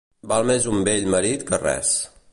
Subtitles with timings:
[0.31, 1.93] Val més un vell marit que res.